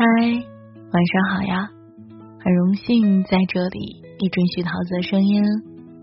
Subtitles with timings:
[0.00, 1.68] 嗨，晚上好呀！
[2.42, 5.44] 很荣幸在这里以准许桃子的声音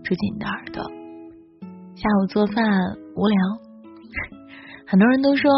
[0.04, 0.84] 住进你的耳朵。
[1.96, 3.36] 下午做饭无聊，
[4.86, 5.50] 很多人都说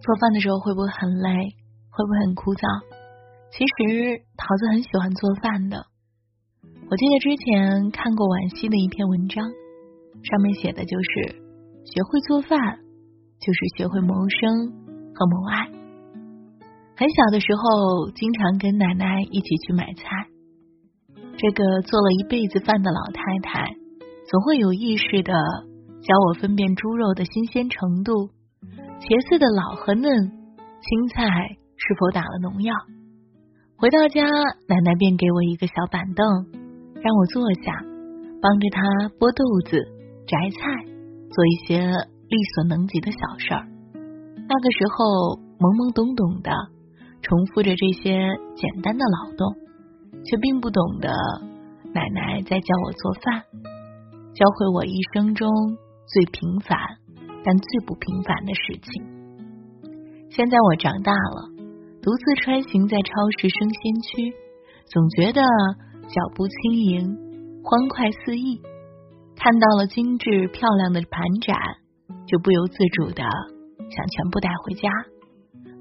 [0.00, 1.56] 做饭的时候会不会很累，
[1.90, 2.62] 会不会很枯燥？
[3.50, 5.84] 其实桃子很喜欢做饭的。
[6.88, 9.42] 我记得之前看过惋惜的一篇文章，
[10.22, 11.34] 上面写的就是
[11.82, 12.78] 学会做饭，
[13.42, 14.70] 就是学会谋生
[15.18, 15.81] 和谋爱。
[16.94, 20.04] 很小的时候，经常跟奶奶一起去买菜。
[21.36, 23.66] 这个做了一辈子饭的老太太，
[24.30, 25.32] 总会有意识的
[26.02, 28.28] 教我分辨猪肉的新鲜程度、
[29.00, 30.12] 茄子的老和嫩、
[30.80, 31.24] 青菜
[31.76, 32.74] 是否打了农药。
[33.78, 34.22] 回到家，
[34.68, 36.22] 奶奶便给我一个小板凳，
[37.00, 37.72] 让我坐下，
[38.40, 38.82] 帮着她
[39.18, 39.80] 剥豆子、
[40.28, 40.84] 摘菜，
[41.32, 41.80] 做一些
[42.28, 43.66] 力所能及的小事儿。
[44.46, 46.52] 那个时候，懵懵懂懂的。
[47.22, 48.12] 重复着这些
[48.56, 49.54] 简单的劳动，
[50.24, 51.08] 却并不懂得
[51.94, 53.42] 奶奶在教我做饭，
[54.34, 55.48] 教会我一生中
[56.06, 56.78] 最平凡
[57.44, 59.02] 但最不平凡的事情。
[60.30, 61.48] 现在我长大了，
[62.02, 64.34] 独自穿行在超市生鲜区，
[64.86, 65.40] 总觉得
[66.08, 67.16] 脚步轻盈，
[67.62, 68.60] 欢快肆意。
[69.36, 71.56] 看到了精致漂亮的盘盏，
[72.26, 74.88] 就不由自主的想全部带回家。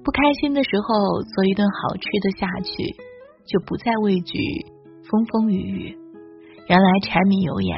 [0.03, 2.95] 不开心的时候，做一顿好吃的下去，
[3.45, 4.39] 就不再畏惧
[5.05, 5.97] 风风雨雨。
[6.67, 7.77] 原来柴米油盐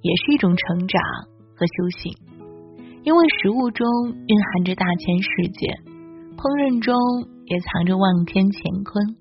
[0.00, 1.02] 也是一种成长
[1.56, 2.14] 和修行，
[3.02, 5.66] 因为食物中蕴含着大千世界，
[6.36, 6.94] 烹饪中
[7.46, 9.16] 也藏着望天乾坤，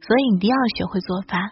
[0.00, 1.50] 所以一定要学会做饭，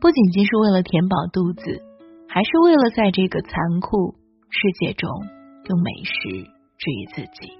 [0.00, 1.82] 不仅仅是为了填饱肚子，
[2.28, 4.16] 还是为了在这个残酷
[4.48, 5.10] 世界中
[5.68, 7.52] 用美食治愈自己。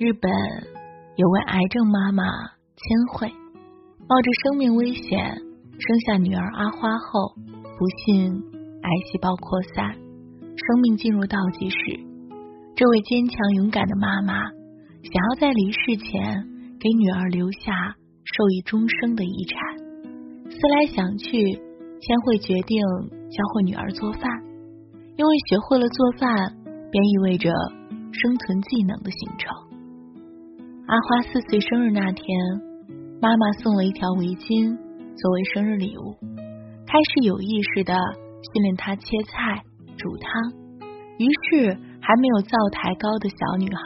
[0.00, 0.85] 日本。
[1.16, 2.24] 有位癌症妈妈
[2.76, 3.32] 千惠，
[4.06, 5.34] 冒着生命危险
[5.78, 7.32] 生下女儿阿花后，
[7.78, 8.34] 不幸
[8.82, 11.78] 癌细胞扩散，生命进入倒计时。
[12.76, 16.46] 这位坚强勇敢的妈妈想要在离世前
[16.78, 17.96] 给女儿留下
[18.36, 19.78] 受益终生的遗产。
[20.50, 21.32] 思来想去，
[21.98, 22.78] 千惠决定
[23.30, 24.22] 教会女儿做饭，
[25.16, 26.28] 因为学会了做饭，
[26.90, 27.50] 便意味着
[28.12, 29.56] 生存技能的形成。
[30.88, 32.24] 阿花四岁生日那天，
[33.20, 34.70] 妈妈送了一条围巾
[35.18, 36.14] 作为生日礼物，
[36.86, 37.92] 开始有意识的
[38.54, 39.66] 训练她切菜、
[39.98, 40.30] 煮汤。
[41.18, 43.82] 于是，还没有灶台高的小女孩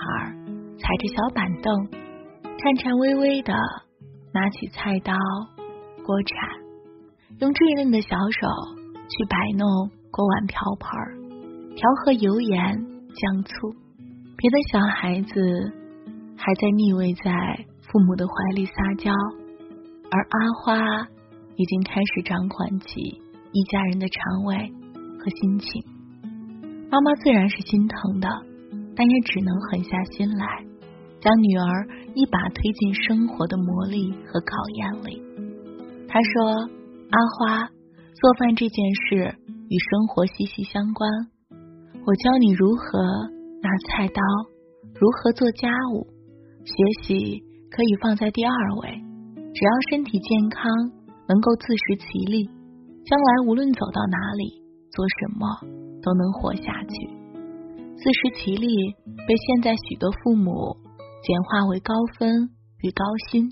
[0.77, 1.73] 踩着小板凳，
[2.61, 3.55] 颤颤巍巍的
[4.35, 5.17] 拿起菜刀、
[6.05, 6.37] 锅铲，
[7.41, 8.45] 用稚嫩的小手
[9.09, 12.77] 去摆弄锅碗瓢盆，调和油盐
[13.09, 13.73] 酱醋。
[14.37, 15.80] 别的小孩子。
[16.43, 17.31] 还在腻味在
[17.83, 19.13] 父母的怀里撒娇，
[20.11, 21.07] 而阿花
[21.55, 23.21] 已经开始掌管起
[23.53, 24.57] 一家人的肠胃
[25.19, 25.85] 和心情。
[26.91, 28.29] 妈妈自然是心疼的，
[28.97, 30.65] 但也只能狠下心来，
[31.21, 35.23] 将女儿一把推进生活的磨砺和考验里。
[36.09, 36.67] 她说
[37.13, 37.69] ：“阿花，
[38.15, 39.37] 做饭这件事
[39.69, 41.11] 与生活息息相关，
[42.07, 43.29] 我教你如何
[43.61, 44.23] 拿菜刀，
[44.99, 46.07] 如何做家务。”
[46.65, 48.91] 学习可以放在第二位，
[49.55, 50.71] 只要身体健康，
[51.29, 52.47] 能够自食其力，
[53.05, 55.47] 将来无论走到哪里，做什么
[56.03, 57.11] 都能活下去。
[57.97, 58.69] 自食其力
[59.27, 60.77] 被现在许多父母
[61.23, 62.51] 简化为高分
[62.83, 63.49] 与高薪，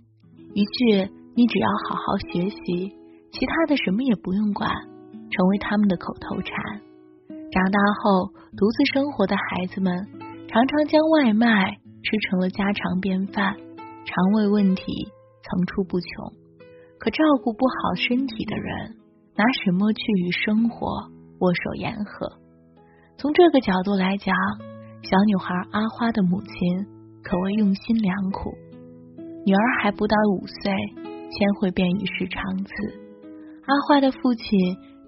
[0.55, 2.93] 一句“你只要好好学习，
[3.33, 4.71] 其他的什么也不用管”，
[5.31, 6.81] 成为他们的口头禅。
[7.51, 10.07] 长大后独自生活的孩子们，
[10.49, 11.79] 常常将外卖。
[12.09, 13.55] 吃成了家常便饭，
[14.07, 14.83] 肠胃问题
[15.43, 16.09] 层出不穷。
[16.99, 18.97] 可照顾不好身体的人，
[19.37, 20.87] 拿什么去与生活
[21.41, 22.41] 握手言和？
[23.19, 24.35] 从这个角度来讲，
[25.03, 26.87] 小女孩阿花的母亲
[27.23, 28.55] 可谓用心良苦。
[29.45, 30.73] 女儿还不到五岁，
[31.05, 32.73] 千惠便与世长辞。
[33.67, 34.59] 阿花的父亲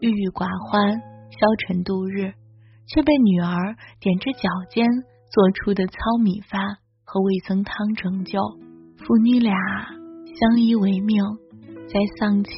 [0.03, 2.35] 郁郁寡欢，消沉度日，
[2.87, 4.87] 却被女儿踮着脚尖
[5.33, 6.77] 做出的糙米饭。
[7.13, 8.39] 和味增汤拯救
[8.99, 9.53] 父女俩
[10.39, 11.21] 相依为命，
[11.89, 12.53] 在丧妻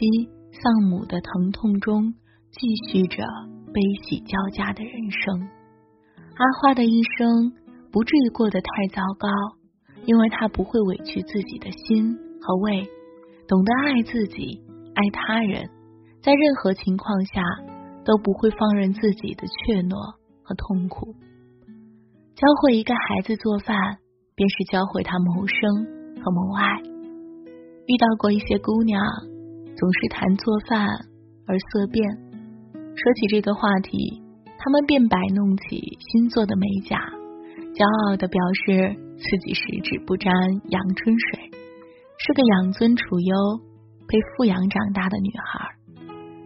[0.53, 2.13] 丧母的疼痛中
[2.51, 3.25] 继续着
[3.73, 5.49] 悲喜交加的人生。
[6.37, 7.51] 阿花的一生
[7.91, 9.29] 不至于过得太糟糕，
[10.05, 12.87] 因为她不会委屈自己的心和胃，
[13.49, 14.61] 懂得爱自己、
[14.95, 15.71] 爱他人，
[16.21, 17.41] 在任何情况下
[18.05, 19.97] 都不会放任自己的怯懦
[20.43, 21.15] 和痛苦。
[22.35, 24.02] 教会一个孩子做饭。
[24.43, 25.87] 便是教会他谋生
[26.21, 26.83] 和谋爱。
[27.87, 29.01] 遇到过一些姑娘，
[29.77, 30.85] 总是谈做饭
[31.47, 32.11] 而色变。
[32.75, 34.21] 说起这个话题，
[34.59, 36.99] 她们便摆弄起新做的美甲，
[37.73, 40.35] 骄傲的表示自己十指不沾
[40.71, 41.49] 阳春水，
[42.19, 43.37] 是个养尊处优、
[44.09, 45.71] 被富养长大的女孩。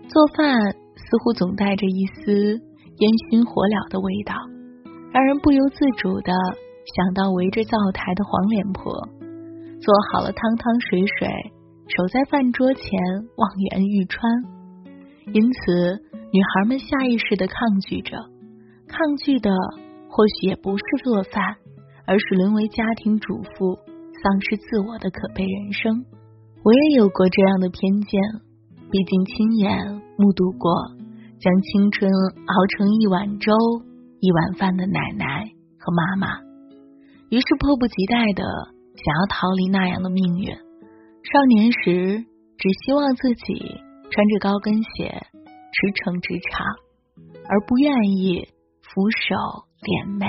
[0.07, 0.61] 做饭
[0.97, 4.35] 似乎总带着一丝烟熏火燎的味道，
[5.15, 6.33] 让人不由自主的
[6.95, 8.93] 想到围着灶台的黄脸婆。
[9.81, 11.29] 做好了汤汤水水，
[11.89, 12.91] 守在饭桌前
[13.37, 14.23] 望眼欲穿。
[15.33, 16.03] 因此，
[16.33, 18.17] 女孩们下意识的抗拒着，
[18.89, 19.51] 抗拒的
[20.09, 21.57] 或许也不是做饭，
[22.07, 23.79] 而是沦为家庭主妇，
[24.23, 26.05] 丧失自我的可悲人生。
[26.65, 28.21] 我也有过这样的偏见，
[28.91, 30.73] 毕竟亲眼目睹过
[31.39, 33.53] 将青春熬成一碗粥、
[34.21, 35.45] 一碗饭的奶奶
[35.79, 36.46] 和妈妈，
[37.31, 38.45] 于是迫不及待的。
[38.97, 42.25] 想要逃离那样的命运，少年时
[42.57, 43.53] 只希望自己
[44.11, 46.65] 穿着高跟鞋驰骋职场，
[47.45, 48.49] 而不愿意
[48.81, 49.37] 扶手
[49.85, 50.27] 敛眉、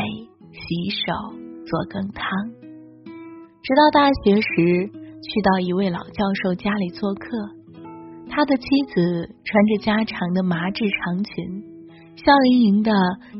[0.51, 1.31] 洗手
[1.63, 2.27] 做羹汤。
[3.63, 7.23] 直到大学时去到一位老教授家里做客，
[8.27, 11.63] 他的妻子穿着家常的麻质长裙，
[12.19, 12.91] 笑盈盈的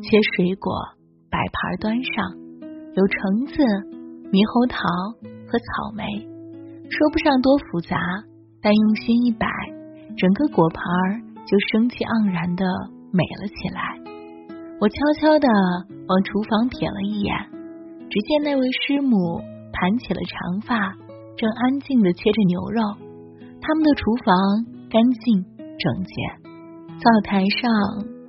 [0.02, 0.72] 切水果，
[1.30, 2.47] 摆盘端上，
[2.98, 3.54] 有橙子。
[4.28, 4.76] 猕猴桃
[5.48, 6.04] 和草莓，
[6.92, 7.96] 说不上多复杂，
[8.60, 9.48] 但用心一摆，
[10.20, 10.84] 整个果盘
[11.48, 12.68] 就生气盎然的
[13.16, 13.96] 美了起来。
[14.84, 15.48] 我悄悄的
[16.12, 17.32] 往厨房瞥了一眼，
[18.12, 19.40] 只见那位师母
[19.72, 20.36] 盘起了长
[20.68, 20.92] 发，
[21.40, 22.84] 正安静的切着牛肉。
[23.64, 24.36] 他们的厨房
[24.92, 25.40] 干净
[25.80, 26.12] 整洁，
[27.00, 27.64] 灶台上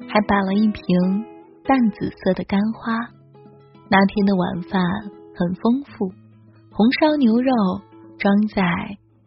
[0.07, 0.79] 还摆了一瓶
[1.67, 3.18] 淡紫色的干花。
[3.91, 5.19] 那天的晚饭。
[5.39, 6.11] 很丰富，
[6.73, 7.53] 红烧牛肉
[8.19, 8.65] 装在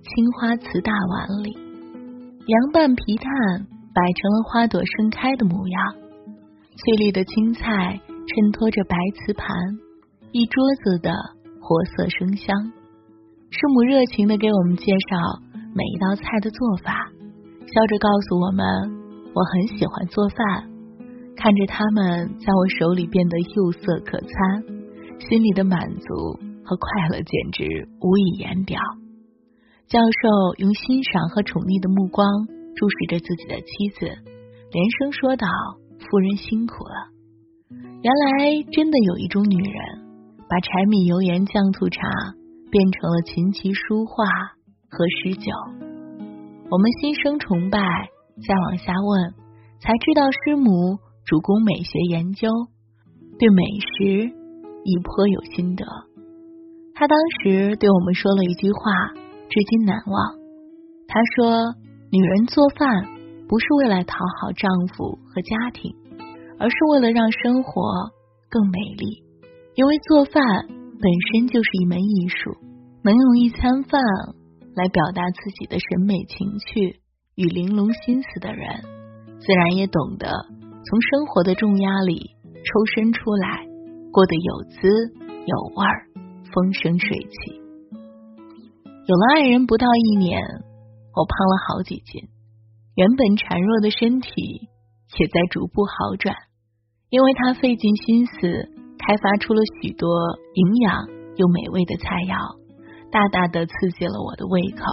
[0.04, 1.56] 青花瓷大碗里，
[2.46, 3.25] 凉拌皮蛋
[3.96, 5.96] 摆成了花朵盛开的模样，
[6.75, 7.98] 翠绿的青菜
[8.28, 9.48] 衬托着白瓷盘，
[10.34, 11.14] 一桌子的
[11.62, 12.74] 活色生香。
[13.52, 15.18] 师母热情的给我们介绍
[15.74, 17.07] 每一道菜的做法，
[17.72, 18.68] 笑着告诉我们，
[19.34, 20.70] 我很喜欢做饭，
[21.42, 24.30] 看着他们在我手里变得釉色可餐。
[25.18, 28.80] 心里的满足和快乐简直无以言表。
[29.88, 32.26] 教授用欣赏和宠溺的目光
[32.78, 35.48] 注视着自己的妻子，连声说道
[35.98, 37.10] ：“夫人辛苦了。”
[38.06, 39.82] 原来真的有一种女人，
[40.46, 42.06] 把柴米油盐酱醋茶
[42.70, 44.26] 变成了琴棋书画
[44.90, 45.50] 和诗酒。
[46.70, 47.82] 我们心生崇拜，
[48.46, 49.34] 再往下问，
[49.82, 52.50] 才知道师母主攻美学研究，
[53.39, 54.41] 对美食。
[54.83, 55.85] 已颇有心得。
[56.95, 59.13] 他当时对我们说了一句话，
[59.47, 60.33] 至今难忘。
[61.07, 61.75] 他说
[62.12, 63.06] ：“女人做饭
[63.47, 65.94] 不是为了讨好丈夫和家庭，
[66.57, 67.71] 而是为了让生活
[68.50, 69.21] 更美丽。
[69.75, 72.57] 因为做饭本身就是一门艺术，
[73.03, 74.01] 能用一餐饭
[74.75, 77.01] 来表达自己的审美情趣
[77.35, 78.81] 与玲珑心思的人，
[79.39, 80.31] 自然也懂得
[80.83, 82.31] 从生活的重压里
[82.63, 83.68] 抽身出来。”
[84.12, 84.89] 过得有滋
[85.45, 85.86] 有味，
[86.51, 87.62] 风生水起。
[89.07, 90.42] 有了爱人不到一年，
[91.16, 92.28] 我胖了好几斤，
[92.95, 94.68] 原本孱弱的身体
[95.18, 96.35] 也在逐步好转。
[97.09, 98.31] 因为他费尽心思
[99.00, 100.09] 开发出了许多
[100.56, 101.07] 营养
[101.38, 102.59] 又美味的菜肴，
[103.11, 104.83] 大大的刺激了我的胃口，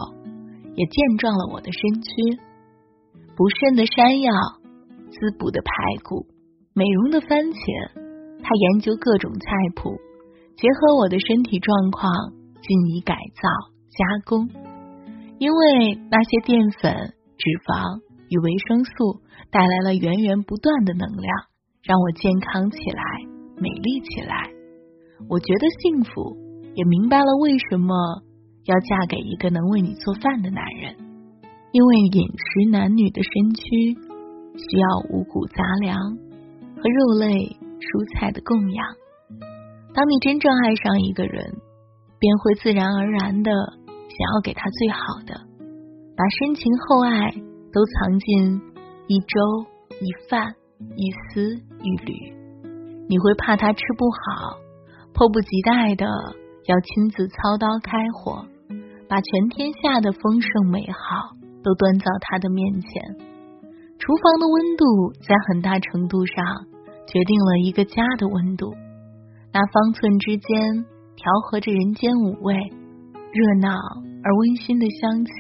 [0.77, 2.39] 也健壮了我的身躯。
[3.35, 4.31] 补肾的山药，
[5.11, 5.71] 滋补的排
[6.05, 6.27] 骨，
[6.75, 7.91] 美容的番茄。
[8.41, 9.99] 他研究各种菜谱，
[10.57, 13.43] 结合我的身体状况，进以改造
[13.91, 14.49] 加工。
[15.39, 18.01] 因为那些淀粉、脂肪
[18.31, 21.31] 与维生素带来了源源不断的能量，
[21.83, 23.03] 让我健康起来、
[23.57, 24.51] 美丽起来。
[25.29, 26.37] 我觉得幸福，
[26.75, 27.95] 也明白了为什么
[28.65, 30.95] 要嫁给一个能为你做饭的男人。
[31.71, 33.99] 因为饮食男女的身躯
[34.59, 35.97] 需要五谷杂粮
[36.77, 37.57] 和肉类。
[37.79, 38.85] 蔬菜的供养。
[39.95, 41.63] 当你真正爱上一个人，
[42.19, 43.53] 便会自然而然的
[44.11, 45.47] 想要给他最好的，
[46.19, 47.31] 把深情厚爱
[47.71, 48.61] 都藏进
[49.07, 49.39] 一粥
[50.03, 50.57] 一饭
[50.99, 52.35] 一丝一缕。
[53.09, 54.59] 你会怕他吃不好，
[55.15, 56.05] 迫不及待的
[56.67, 58.45] 要亲自操刀开火，
[59.09, 61.31] 把全天下的丰盛美好
[61.63, 63.28] 都端到他的面前。
[63.99, 66.45] 厨房的温度在很大程度上。
[67.11, 68.75] 决定了一个家的温度，
[69.51, 70.85] 那方寸之间
[71.17, 72.55] 调和着人间五味，
[73.33, 73.73] 热闹
[74.23, 75.33] 而温馨的香气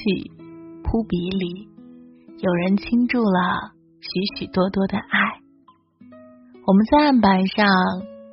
[0.82, 1.68] 扑鼻里，
[2.38, 5.42] 有人倾注了许许多多的爱。
[6.66, 7.66] 我们在案板上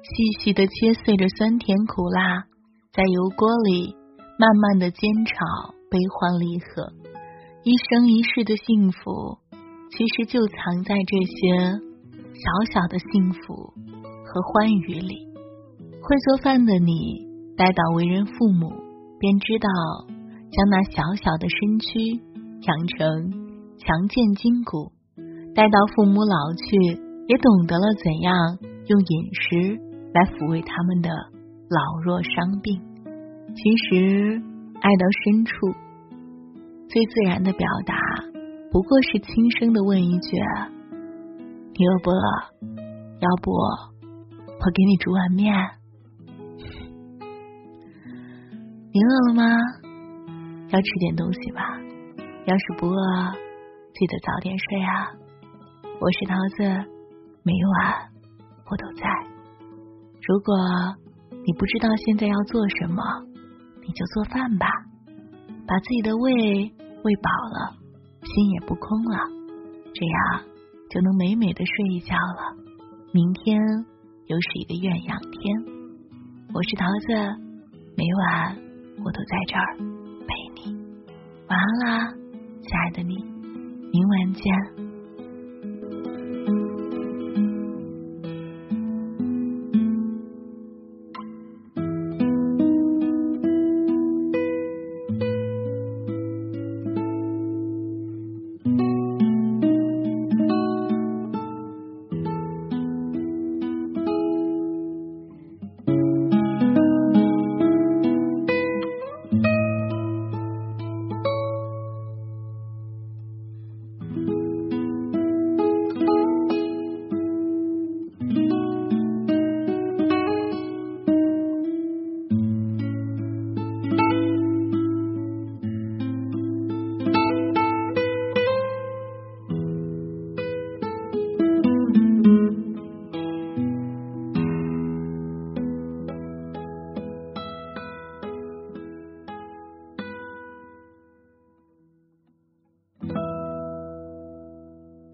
[0.01, 2.45] 细细的切碎着酸甜苦辣，
[2.93, 3.97] 在油锅里
[4.39, 6.93] 慢慢的煎炒，悲欢离合，
[7.65, 9.39] 一生一世的幸福，
[9.91, 11.79] 其实就藏在这些
[12.33, 13.73] 小小的幸福
[14.25, 15.27] 和欢愉里。
[16.01, 17.25] 会做饭的你，
[17.57, 18.71] 待到为人父母，
[19.19, 19.69] 便知道
[20.51, 22.21] 将那小小的身躯
[22.61, 23.31] 养成
[23.77, 24.91] 强健筋骨；
[25.55, 29.79] 待到父母老去，也懂得了怎样用饮食
[30.13, 31.09] 来抚慰他们的
[31.69, 32.79] 老弱伤病。
[33.55, 34.41] 其实，
[34.81, 35.53] 爱到深处，
[36.87, 37.95] 最自然的表达，
[38.75, 40.35] 不过是轻声的问一句
[41.79, 42.19] ：“你饿不饿？
[43.21, 45.55] 要不我给你煮碗面。”
[48.91, 49.47] 你饿了吗？
[50.67, 51.79] 要吃点东西吧。
[52.47, 53.31] 要是不饿，
[53.93, 55.07] 记得早点睡啊。
[56.01, 56.63] 我是桃子，
[57.43, 58.11] 每晚
[58.69, 59.07] 我都在。
[60.27, 60.53] 如果
[61.45, 63.01] 你不知道现在要做什么，
[63.87, 64.67] 你就做饭吧，
[65.65, 66.33] 把自己的胃
[67.05, 67.84] 喂饱了，
[68.25, 69.17] 心也不空了，
[69.93, 70.43] 这样
[70.89, 72.57] 就能美美的睡一觉了。
[73.13, 73.61] 明天
[74.27, 75.55] 又是一个艳阳天。
[76.53, 77.13] 我是桃子，
[77.95, 78.57] 每晚。
[79.03, 79.77] 我都在这儿
[80.25, 80.73] 陪你，
[81.47, 82.13] 晚安啦，
[82.61, 83.15] 亲爱的你，
[83.91, 84.84] 明晚见。